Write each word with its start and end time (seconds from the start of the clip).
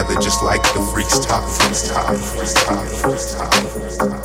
Together 0.00 0.20
just 0.22 0.42
like 0.42 0.62
the 0.62 0.80
freaks 0.94 1.18
talk, 1.18 1.46
freaks 1.46 1.88
talk, 1.90 2.16
freaks 2.16 2.54
talk, 2.54 2.86
freaks 2.88 3.34
talk, 3.34 3.52
freaks 3.52 3.96
talk. 3.98 4.24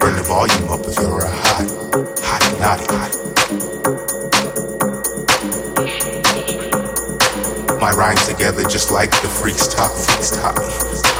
Burn 0.00 0.16
the 0.16 0.22
volume 0.26 0.68
up 0.68 0.84
if 0.84 0.98
you're 0.98 1.20
a 1.20 1.30
hot, 1.30 1.70
hot, 2.26 2.42
naughty, 2.58 2.86
hot. 2.90 3.12
My 7.80 7.92
rhymes 7.92 8.26
together 8.26 8.64
just 8.64 8.90
like 8.90 9.12
the 9.22 9.28
freaks 9.28 9.68
talk, 9.68 9.92
freaks 9.92 10.30
talk. 10.30 10.56
Freaks 10.56 11.02
talk, 11.02 11.15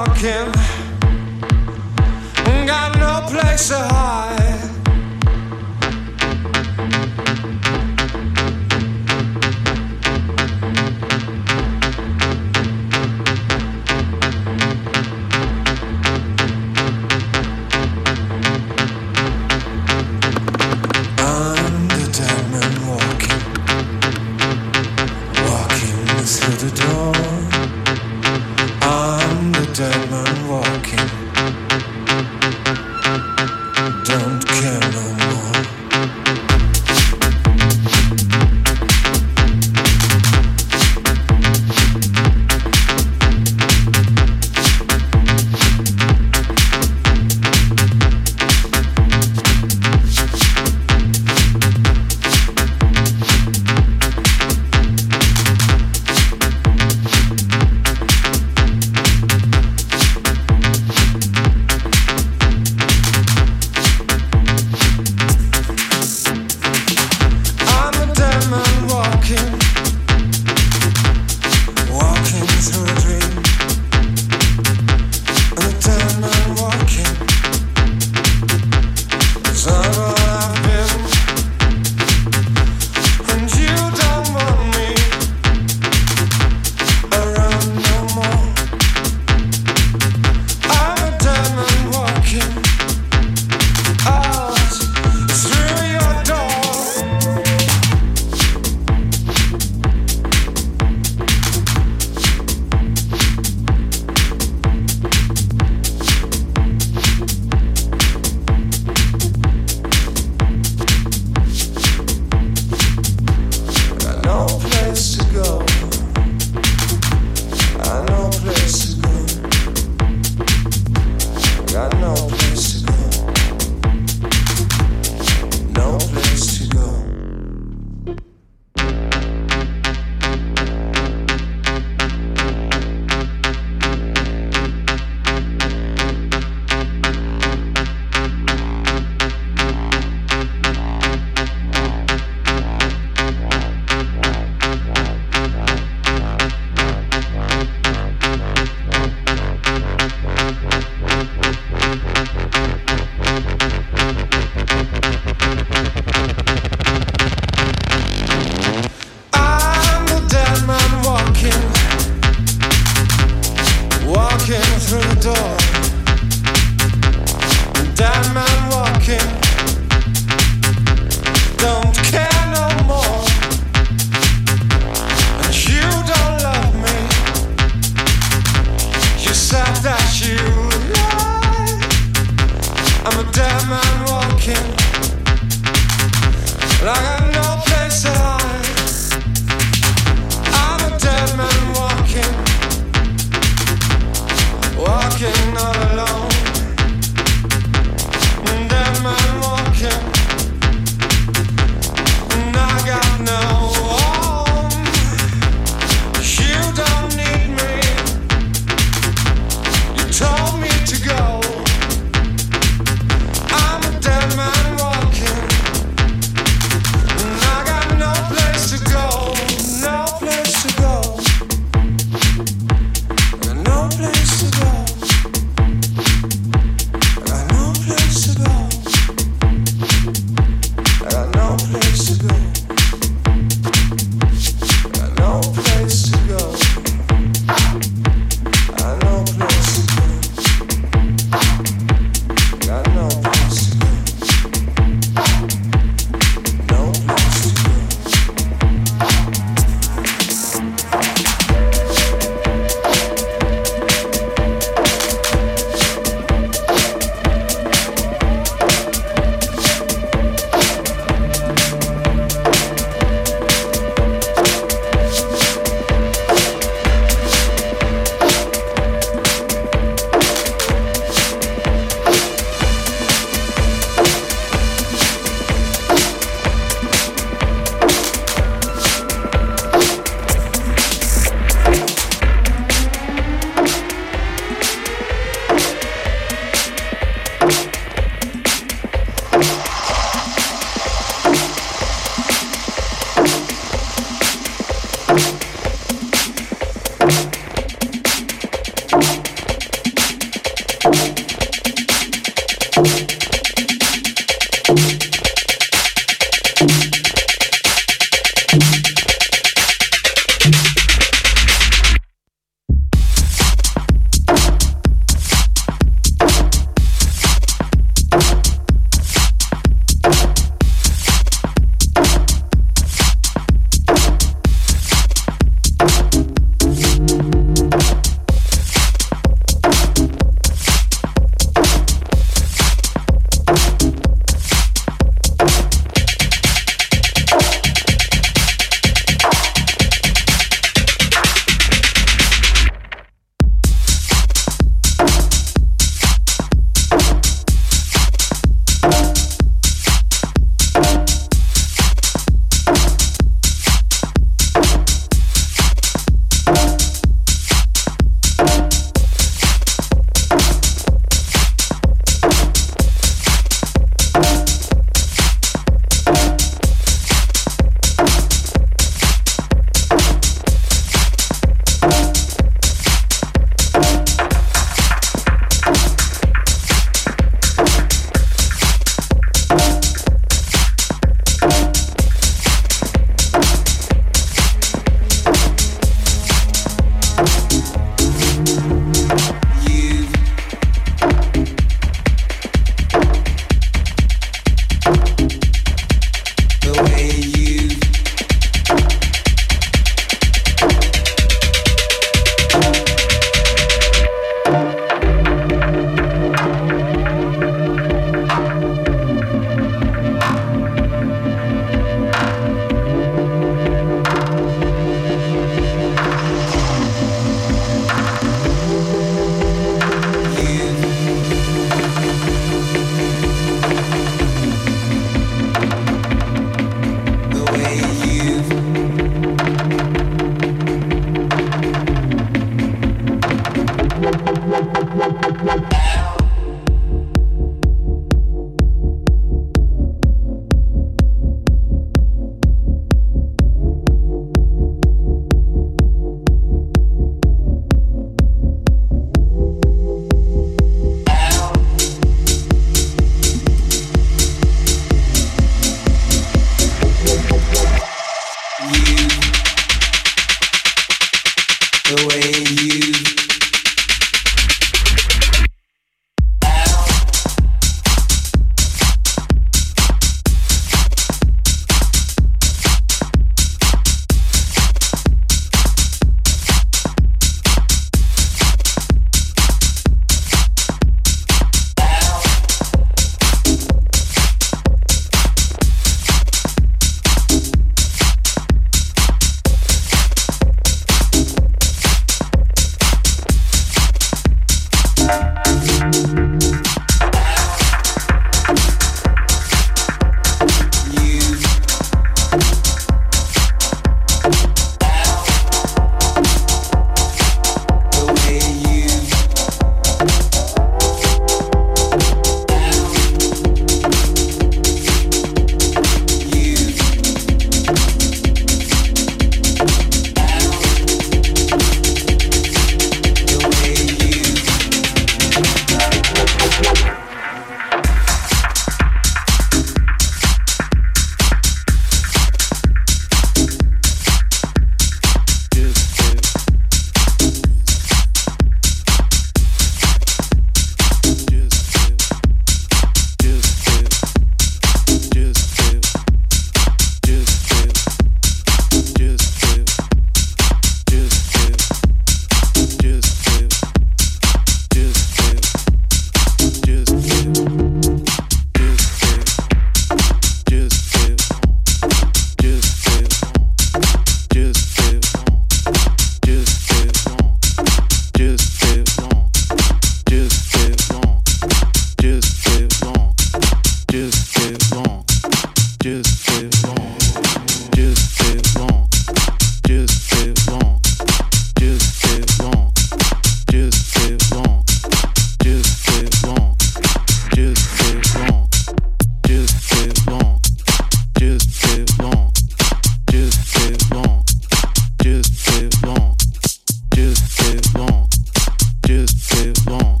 live 599.46 599.66
long. 599.66 600.00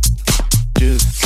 Just 0.78 1.25